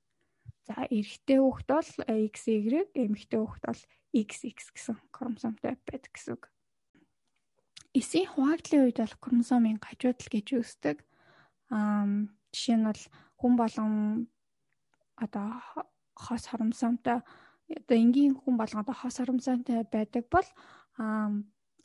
[0.66, 3.82] За эрэгтэй хүүхэд бол XY, эмэгтэй хүүхэд бол
[4.18, 6.50] XX гэсэн хромосомтой байдаг гэсэн үг.
[7.94, 10.98] Эсийн хуваагдлын үед бол хромосомын гажуудал гэж үздэг.
[11.70, 12.10] Аа
[12.50, 13.04] жишээ нь бол
[13.38, 13.94] хүн болгон
[15.22, 15.48] одоо
[16.18, 17.22] хос хоромсомтой
[17.70, 20.48] одоо энгийн хүн болгон одоо хос хоромсомтой байдаг бол
[20.98, 21.30] аа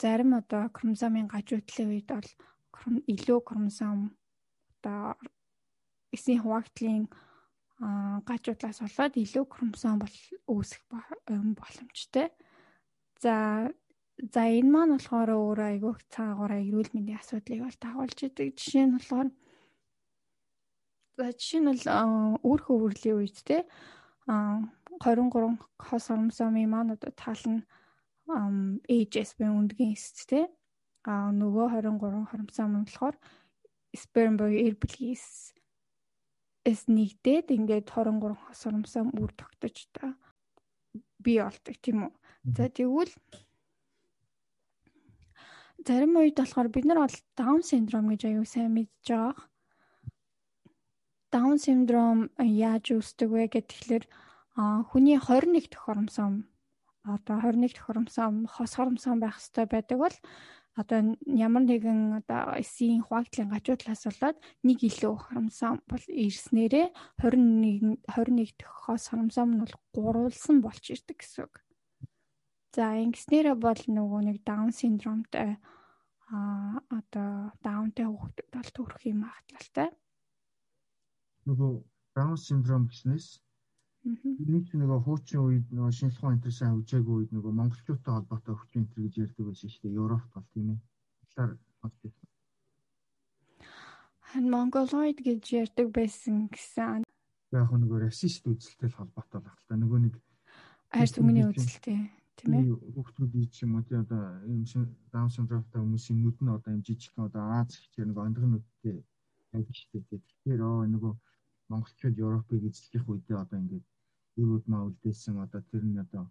[0.01, 2.31] зарим одоо хромосомын гажуудлын үед бол
[3.13, 4.17] илүү хромосом
[4.81, 5.15] одоо
[6.15, 7.11] эсийн хуваагдлын
[7.81, 10.17] гажуудлаас болоод илүү хромосом бол
[10.53, 12.29] үүсэх боломжтой.
[13.21, 13.69] За
[14.21, 18.53] за энэ маань болохоор өөрөө айгүй цаагаараа эрүүл мэндийн асуудлыг бол дагуулж идэг.
[18.61, 19.29] Жишээ нь болохоор
[21.17, 21.85] за жишээ нь бол
[22.45, 23.65] өөр хөвөрлийн үед те
[24.29, 27.13] 23 хос хромосомын маань одоо
[27.49, 27.65] нь
[28.85, 30.53] HS буюу өндгийн эсэст те
[31.09, 33.17] а нөгөө 23 хромосом нь болохоор
[33.97, 35.57] сперм буюу эр бүлгийн эс
[36.65, 40.15] эс нэгдээд ингээд 23 хосромсом үр тогтож та
[41.21, 42.13] би болдог тийм үү.
[42.57, 43.13] За тэгвэл
[45.87, 49.37] зарим үед болохоор бид нар бол даун синдром гэж аюу сайн мэдж байгаа.
[51.33, 54.05] Даун синдром яаж үүсдэг вэ гэхэлэр
[54.91, 56.49] хүний 21 дэх хоромсом
[57.05, 60.17] одоо 21 дэх хоромсом хос хоромсом байх хэрэгтэй байдаг бол
[60.79, 66.87] одоо ямар нэгэн одоо эсийн хуваагдлын гажуудлаас болоод нэг илүү харамсан бол ирснээрээ
[67.19, 71.55] 21 21 дэх хос харамсан нь бол гурвалсан болж ирдэг гэсэн үг.
[72.71, 75.59] За ингэснээрээ бол нөгөө нэг даун синдромтой
[76.31, 79.91] а одоо даунтай хүүхдэд бол төрөх юм магадлалтай.
[81.51, 81.73] Нөгөө
[82.15, 83.43] даун синдром гэснээс
[84.01, 88.55] Энийг ч нөгөө хуучин үед нөгөө шинжлэх ухааны энэ сайн хөгжээгүй үед нөгөө монголчуудтай холбоотой
[88.57, 89.99] өвчин энэ гэж ярьдаг байсан шүү дээ.
[90.01, 90.79] Европт бол тийм ээ.
[91.21, 92.15] Тэгэхээр
[94.31, 97.03] хан монголоид гэж ярьдаг байсан гэсэн.
[97.51, 99.75] Яг нөгөө расист үзэлтэй холбоотой байх л та.
[99.75, 100.15] Нөгөө нэг
[100.95, 101.99] арьс өнгөний үзэлтэй
[102.39, 102.73] тийм ээ.
[102.95, 106.83] Хүүхдүүд ч юм уу тий одоо юм шин даун синдромтой хүмүүсийн нүд нь одоо юм
[106.87, 108.97] жижиг одоо Аз хичээр нөгөө ондгын нүдтэй
[109.51, 110.23] байдаг шүү дээ.
[110.23, 111.13] Тэгэхээр оо нөгөө
[111.71, 113.87] монголчууд Европыг эзлэх үедээ одоо ингээд
[114.43, 115.37] өрөөд маа үлдээсэн.
[115.45, 116.25] Одоо тэр нь одоо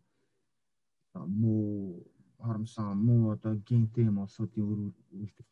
[1.14, 2.04] муу
[2.40, 4.80] харамсан муу одоо гентэй юм улсуудын өр
[5.24, 5.48] үлдэх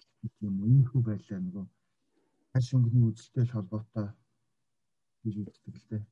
[0.47, 1.65] юм ийхүү байлаа нөгөө.
[2.53, 4.07] Хаш өнгөний үзэлтэй холбоотой
[5.23, 6.03] гэж үздэг л дээ.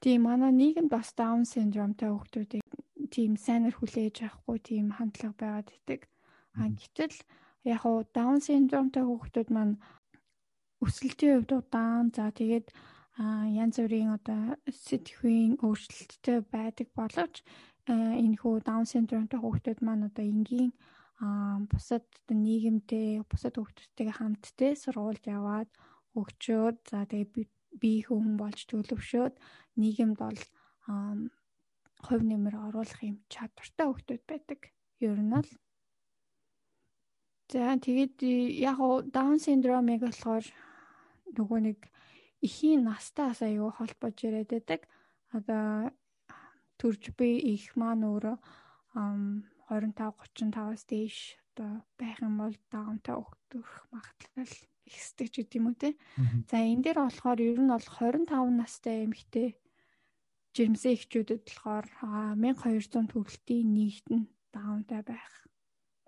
[0.00, 2.64] Тийм манай нийгэмд бас даун синдромтой хүүхдүүдийг
[3.14, 6.00] тийм сайнэр хүлээж авахгүй тийм хандлага байгаад идэг.
[6.60, 7.16] А гэтэл
[7.64, 9.74] яг уу даун синдромтой хүүхдүүд маань
[10.84, 12.12] өсөлтийн хувьд удаан.
[12.16, 12.66] За тэгээд
[13.16, 17.40] янз бүрийн одоо сэтгэхүйн өөрчлөлттэй байдаг боловч
[17.88, 20.72] энэ хүү даун синдромтой хүүхдүүд маань одоо энгийн
[21.72, 25.70] бусад нийгэмтэй бусад хүүхдүүдтэйгээ хамтдээ сургуульд яваад
[26.12, 27.48] хөгжөөд за тэгээ
[27.80, 29.34] бие хүн болж төлөвшөөд
[29.80, 30.40] нийгэмд бол
[32.04, 34.60] хувь нэмэр оруулах юм чадвартай хүүхдүүд байдаг.
[35.00, 35.48] Ер нь л
[37.46, 38.26] За тэгээд
[38.58, 38.78] яг
[39.14, 40.44] даун синдромыг болохоор
[41.38, 41.78] нөгөө нэг
[42.42, 44.80] эхийн настаас аюу холбож ирээд байдаг.
[45.32, 45.92] Одоо
[46.80, 48.36] төрж би их маань өөрөө
[48.96, 51.16] 25 35-аас дээш
[51.56, 54.54] одоо байх юм бол даунтай өгдөх магадлал
[54.86, 55.90] ихсдэг ч гэдэм үү те.
[56.48, 58.28] За энэ дээр болохоор ер нь бол 25
[58.60, 59.56] настай эмэгтэй
[60.54, 61.86] жирэмсэн эхчүүдэд болохоор
[62.40, 65.32] 1200 төгрөлтийн нийт нь даунтай байх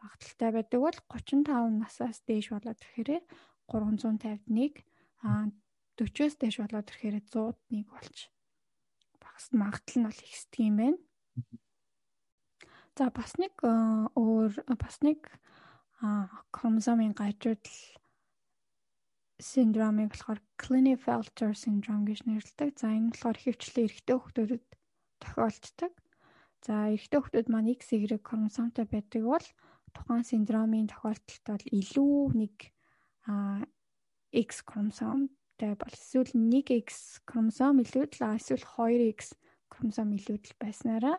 [0.00, 3.24] магадлалтай байдаг бол 35 насаас дээш болоод ирэхээр
[3.68, 4.84] 351
[5.26, 5.50] а
[5.98, 8.16] 40-оос дээш болоод ирэхээр 101 болж
[9.18, 10.98] багс магадлал нь бол ихсдэг юм байна.
[12.98, 15.26] За бас нэг өөр бас нэг
[16.54, 17.78] хромосомын гажуудал
[19.38, 22.74] синдромыг болохоор Klinefelter syndrome гэж нэрлэдэг.
[22.74, 24.66] За энэ болохоор хөвчлэн эрэгтэй хүүхдүүдэд
[25.22, 25.94] тохиолддог.
[26.66, 29.46] За эрэгтэй хүүхдүүд маань XY хромосомтой байдаг бол
[29.94, 32.56] тухайн синдромын тохиолдолд бол илүү нэг
[34.34, 34.66] X
[35.58, 39.34] хромосомтэй бол эсвэл 1X хромосом илүүдл эсвэл 2X
[39.68, 41.18] хромосом илүүдл байснараа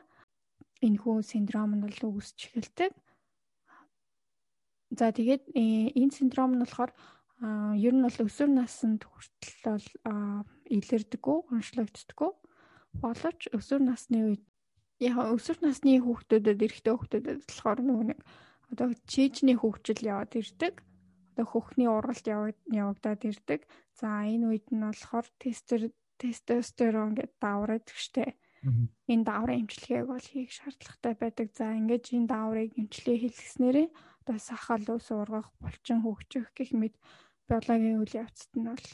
[0.81, 2.95] энэ хүү синдром нь бол үүсч эхэлдэг.
[4.95, 6.91] За тэгээд э, энэ синдром нь болохоор
[7.75, 9.87] ер нь бол өсвөр наснд хүртэл бол
[10.71, 12.31] илэрдэггүй, онцлогддоггүй.
[13.03, 14.43] Боловч өсвөр насны үед
[15.03, 18.19] яг өсвөр насны хүүхдүүдэд эрэгтэй хүүхдүүдэд болохоор нөгөө нэг
[18.71, 20.83] одоо чийжний хөгжил яваад ирдэг
[21.31, 23.61] одоо хөхний ургалт явагдаад ирдэг.
[23.99, 28.35] За энэ үед нь болохоор тестер тестостерон гэдэг давраад гэжтэй.
[29.07, 31.47] Энэ даврын эмчилгээг бол хийх шаардлагатай байдаг.
[31.55, 33.87] За ингэж энэ даврыг эмчилгээ хийлгэснээрээ
[34.29, 36.95] одоо сахал ус ургах, булчин хөгжих гэх мэт
[37.47, 38.87] биологийн үйл явцад нь бол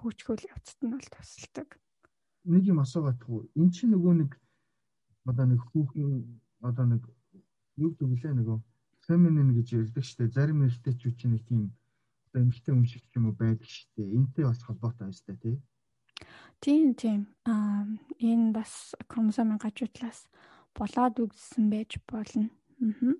[0.00, 1.68] хөгжих үйл явцад нь бол тусалдаг.
[2.44, 3.46] нэг юм асуугаад туу.
[3.54, 4.30] Эн чинь нөгөө нэг
[5.28, 7.02] одоо нэг хүүхэн одоо нэг
[7.76, 8.58] юу гэвэл нөгөө
[9.10, 10.30] феминин гэж ярьдаг штэ.
[10.30, 11.74] Зарим эрэгтэйчүүд чинь нэг тийм
[12.30, 14.06] одоо эмэгтэй хүн шиг юм уу байдаг штэ.
[14.06, 15.58] Энтэй бас холбоотой байна штэ тий.
[16.62, 17.26] Тийм тийм.
[17.42, 17.90] Аа
[18.22, 20.30] энэ бас хромосомын гажуудлаас
[20.78, 22.54] болоод үгдсэн байж болно.
[22.78, 23.18] Аа.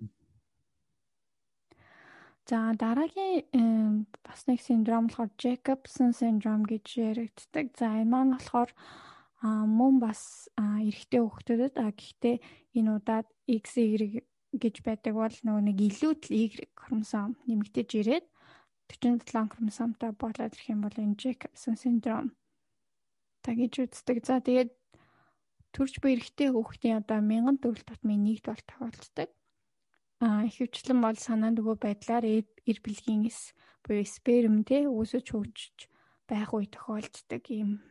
[2.47, 7.75] За дараагийн бас нэг синдром болохоор Jacobson syndrome гэж яригддаг.
[7.75, 8.71] За энэ маань болохоор
[9.43, 12.35] мөн бас эрэгтэй хүүхдэд а гэхдээ
[12.77, 16.43] энэ удаад XY гэж байдаг бол нөгөө нэг илүү Y
[16.75, 18.25] хромосом нэмэгдэж ирээд
[18.91, 22.35] 47 хромосомтой болоод ирэх юм бол энэ Jacobson syndrome
[23.41, 24.21] та гэж үздэг.
[24.27, 24.71] За тэгээд
[25.71, 29.29] төрж буй эрэгтэй хүүхдийн одоо 1000 төрөл тутмын нэгд бол тохиолддог.
[30.21, 35.89] А ихэвчлэн бол санаа нөгөө байдлаар эр бэлгийн эс буюу сперм те үүсэж хөгжиж
[36.29, 37.81] байх үе тохиолддог юм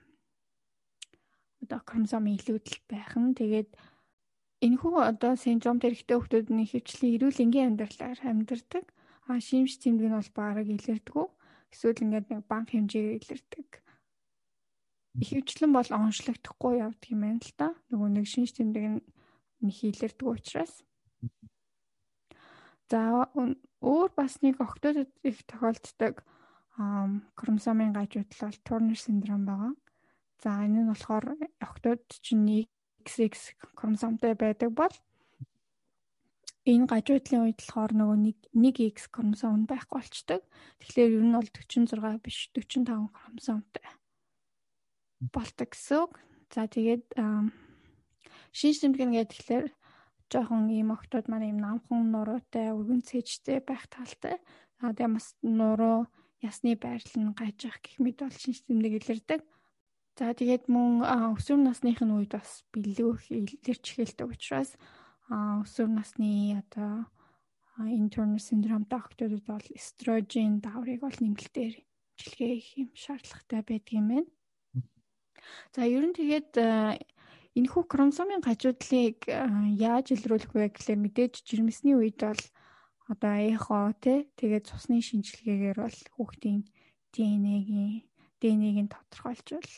[1.65, 3.71] одоо хромосомын илүүдэл байх нь тэгээд
[4.61, 8.85] энэхүү одоо синдром тэрэгтэй хүмүүс нь хөвчлэн эрүүл энгийн амьдралаар амьдардаг.
[9.31, 11.27] А шимж тэмдэг нь бол бараг илэрдэггүй.
[11.73, 13.69] Эсвэл ингээд нэг банк хэмжээгээр илэрдэг.
[15.23, 17.69] Ихэвчлэн бол онцлогдохгүй явдаг юм байна л да.
[17.91, 19.01] Нөгөө нэг шинж тэмдэг нь
[19.63, 20.75] нэг илэрдэггүй учраас.
[22.91, 23.31] За
[23.81, 26.27] өөр бас нэг октодод их тохиолддог
[26.75, 29.73] хромосомын бол Turner синдром байгаа.
[30.43, 32.67] За энэ нь болохоор октод чинь
[33.05, 33.35] XX
[33.77, 34.95] хромосомтой байдаг бол
[36.69, 40.41] энэ гажуудлын үед болохоор нөгөө нэг нэг X хромосом байхгүй болчдөг.
[40.85, 43.87] Тэгэхээр ер нь бол 46 биш 45 хромосомтой
[45.21, 46.13] болдог гэсэн үг.
[46.53, 47.05] За тэгээд
[48.53, 49.67] шинж тэмдэг нэгээд тэгэхээр
[50.31, 54.37] жоохон ийм октод маань ийм намхан нуруутай, өргөн цэжтэй байх талтай.
[54.81, 56.09] А тэгээд бас нуруу
[56.41, 59.41] ясны байрлал нь гажих гэх мэт бол шинж тэмдэг илэрдэг.
[60.21, 61.01] За тэгээд мөн
[61.33, 64.77] өсвөр насныхын үед бас бэлүүх илэрч эхэлдэг учраас
[65.33, 67.09] өсвөр насны одоо
[67.89, 71.73] internal syndrome-тай охтуудад бол эстрожен даврыг бол нэмэлтээр
[72.21, 74.29] жилгээ их юм шаардлагатай байдаг юм байна.
[75.73, 76.53] За ер нь тэгээд
[77.57, 82.43] энэхүү хромосомын гажуудлыг яаж илрүүлэх вэ гэхлээр мэдээж жирэмсний үед бол
[83.09, 86.69] одоо эхо тий тэгээд цусны шинжилгээгээр бол хүүхдийн
[87.17, 88.05] ДНХ-ийн
[88.37, 89.73] ДНХ-ийг нь тодорхойлж бол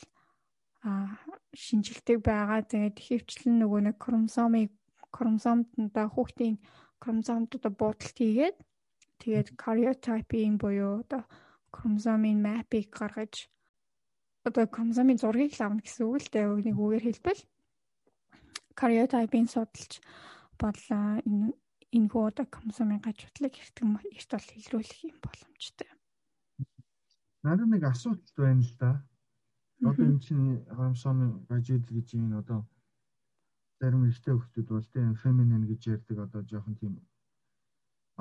[1.55, 2.66] шинжилдэг байгаа.
[2.66, 4.71] Тэгээд хөвчлэн нөгөө нэг хромосомыг
[5.14, 6.57] хромосомдоо хүүхдийн
[6.99, 8.59] хромосомдод буудалт хийгээд
[9.23, 11.23] тэгээд кариотипing буюу одоо
[11.71, 13.47] хромосомын мапыг гаргаж
[14.49, 16.47] одоо хромосомын зургийг л авна гэсэн үг л дээ.
[16.66, 17.42] Нэг үгээр хэлбэл
[18.75, 20.03] кариотипing судалж
[20.59, 21.55] бодлоо энэ
[21.95, 25.90] энэ хүү одоо хромосомын гажуудлыг эрт эрт бол илрүүлэх юм боломжтой.
[27.45, 28.90] Надад нэг асуудал байна л да.
[29.88, 32.61] Одоо энэ чинь хромосомын гажид гэж юм одоо
[33.81, 36.95] зарим эрэгтэй хүмүүс бол тийм феминин гэж ярьдаг одоо жоохон тийм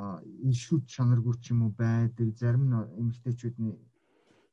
[0.02, 0.04] а
[0.52, 3.76] ишүүд чанаргүй ч юм уу байдаг зарим нь эмэгтэйчүүдний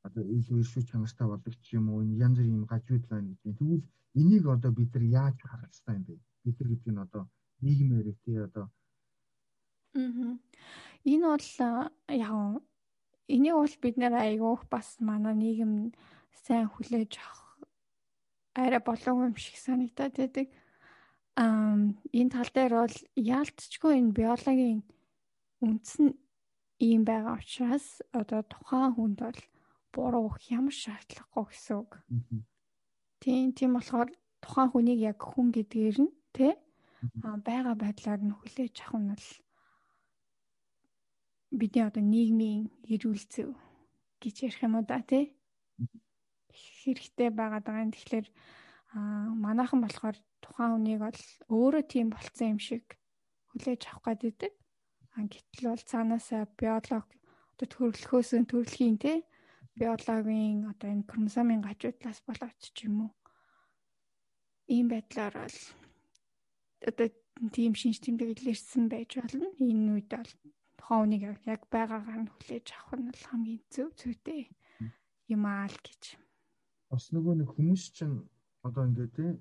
[0.06, 3.58] одоо илүү ишүүд чанартай болдог ч юм уу янз бүрийн гажууд байна гэдэг.
[3.58, 3.86] Тэгвэл
[4.20, 6.14] энийг одоо бид нар яаж харах хэрэгтэй юм бэ?
[6.44, 7.22] Бид нар гэдэг нь одоо
[7.64, 8.66] нийгмээр тий одоо
[9.94, 10.38] Аа.
[11.04, 11.46] Энэ бол
[12.08, 12.62] яг
[13.28, 15.72] энийг бол бид нэр айгуух бас манай нийгэм
[16.44, 17.48] сайн хүлээж авах
[18.58, 20.48] арай болов юм шиг санагдаад байдаг.
[21.38, 24.80] Аа энэ тал дээр бол яалтчгүй энэ биологийн
[25.62, 26.18] үндэс нь
[26.88, 29.40] ийм байгаа учраас одоо тухайн хүнд бол
[29.94, 31.92] буруу өгөх ямар шаардлагагүй гэсэн үг.
[33.22, 34.10] Тийм тийм болохоор
[34.42, 36.52] тухайн хүнийг яг хүн гэдгээр нь тий
[37.46, 39.26] байгаа байдлаар нь хүлээж авах нь бол
[41.58, 42.62] бидний одоо нийгмийн
[42.92, 43.50] эрүүл зэв
[44.22, 45.37] гэж ярих юм уу да тий
[46.96, 47.92] хэрэгтэй байгаад байгаа юм.
[47.92, 48.26] Тэгэхээр
[48.96, 51.20] аа манайхан болохоор тухайн хүнийг бол
[51.52, 52.84] өөрөө тийм болцсон юм шиг
[53.52, 54.52] хүлээж авах гэдэг.
[55.14, 57.06] А гэтэл бол цаанаасаа биолог
[57.52, 59.12] одоо төрөлхөөс төрөлхийн те
[59.78, 63.12] биологийн одоо энэ хромосомын гажуудлаас болоод ч юм уу
[64.74, 65.58] ийм байдлаар бол
[66.88, 67.08] одоо
[67.56, 69.46] тийм шинж тэмдэг илэрсэн байж болно.
[69.58, 70.32] Энэ үед бол
[70.78, 71.22] тухайн хүнийг
[71.54, 74.42] яг байгаагаар нь хүлээж авах нь бол хамгийн зөв зүйтэй
[75.34, 76.02] юм аа л гэж
[76.90, 78.16] бас нөгөө нэг хүмүүс чинь
[78.66, 79.36] одоо ингээд тийм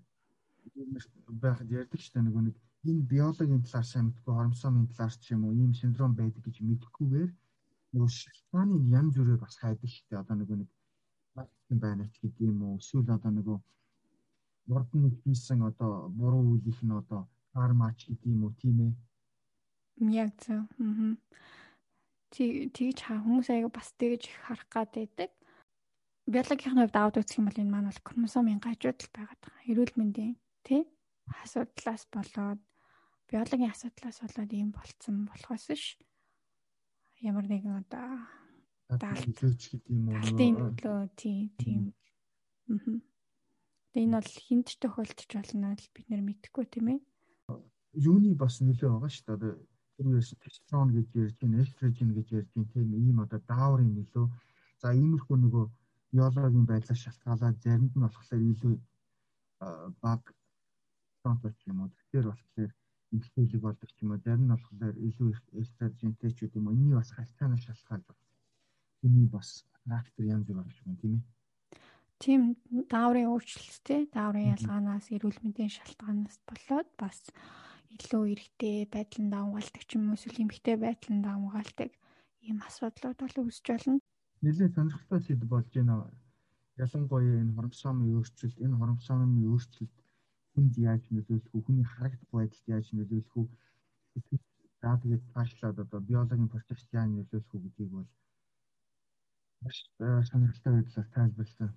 [1.43, 2.55] байхад ярьдаг ч та нөгөө нэг
[2.89, 7.31] энэ биологийн талаар сайн мэдгүй хормосомын талаар ч юм уу ийм синдром байдаг гэж мэдхгүйгээр
[7.93, 10.21] нөгөө шалтгааны янз бүрээр бас хайдаг дээ.
[10.21, 10.69] Одоо нөгөө нэг
[11.35, 12.79] маркетинг байна ч гэдэг юм уу.
[12.81, 13.57] Эсвэл одоо нөгөө
[14.75, 17.21] урд нь хийсэн одоо буруу үйлийнх нь одоо
[17.53, 18.93] кармач гэдэг юм уу тийм ээ.
[20.21, 20.63] Яг зөв.
[20.83, 21.15] Аа.
[22.33, 25.31] Тэг тэгж хүмүүс аяга бас тэгж харах гад байдаг.
[26.27, 29.67] Биологийн хувьд аваад үзэх юм бол энэ маань бол хромосомын гажууд л байгаад байгаа.
[29.71, 30.35] Эрүүл мэндийн
[30.67, 30.83] тий
[31.43, 32.59] асуудлаас болоод
[33.31, 35.95] биологийн асуудлаас болоод ийм болцсон болохоос ш
[37.23, 38.27] ямар нэгэн одоо
[38.91, 40.19] даалт гэдэг юм уу?
[40.19, 41.95] Даалтын нөлөө тий тийм.
[42.71, 42.99] Аа.
[43.95, 46.99] Энэ бол хинт тохиолдож болно л бид нэр мэдэхгүй тийм ээ.
[47.97, 49.55] Юуны бас нөлөө байгаа шүү дээ.
[49.97, 54.27] Тэр үеэс тестостерон гэж ярьж байна, эстрожен гэж ярьж байна тийм ийм одоо дааврын нөлөө.
[54.77, 55.65] За иймэрхүү нөгөө
[56.13, 58.75] биологийн байдлаас шалтгаалаад заримд нь болохоор илүү
[60.03, 60.21] баг
[61.21, 61.89] фронточ юм уу.
[61.91, 62.71] Тэгэхээр болохоор
[63.13, 64.23] эмхтэлэг болдог ч юм уу.
[64.23, 66.75] Зарим нь болохоор илүү их эстрожентэй ч юм уу.
[66.77, 68.23] Энийг бас хальтаанаас шалтгаалж байна.
[69.05, 69.49] Энийг бас
[69.87, 71.23] фактор янз бүр байна тийм ээ.
[72.23, 72.41] Тийм
[72.93, 77.19] дааврын өөрчлөлттэй дааврын ялгаанаас эрүүл мэндийн шалтгаанаас болоод бас
[77.95, 81.91] илүү эрэгтэй байдлын давмгаалдаг ч юм уу эсвэл эмэгтэй байдлын давмгаалдаг
[82.47, 84.01] ийм асуудлууд бол үүсч болно
[84.43, 85.95] нэлээд сонирхолтой сэдв болж байна.
[86.77, 89.95] Ялангуяа энэ хромосомын өөрчлөлт, энэ хромосомын өөрчлөлт
[90.53, 91.65] хүнд яаж нөлөөлөх вэ?
[91.65, 93.45] Хүний харагдах байдалд яаж нөлөөлөх вэ?
[94.81, 98.09] За тэгээд цаашлаад одоо биологийн процесс яаж нөлөөлөх вэ гэдгийг бол
[99.61, 101.71] маш э, сонирхолтой байдлаар тайлбарласан.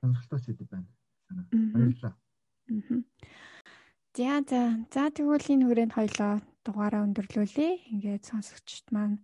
[0.00, 0.88] Сонирхолтой сэдв байна.
[1.74, 2.14] Баярлалаа.
[4.16, 4.60] За за
[4.94, 6.32] за тэгвэл энэ хүрээнд хоёлоо
[6.64, 7.68] дугаараа өндөрлүүлье.
[7.92, 9.18] Ингээд сонсогчд маань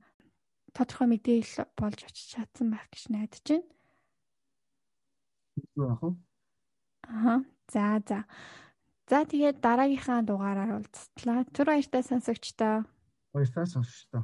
[0.77, 3.69] тодорхой мэдээлэл болж очиж чадсан байх гэж найдаж байна.
[7.07, 7.45] Аа.
[7.73, 8.25] За за.
[9.11, 11.47] За тэгээд дараагийнхаа дугаараар уулзтлаа.
[11.55, 12.87] Түр баяртай сонсогчдоо.
[13.35, 14.23] Баяртай сонсогчдоо.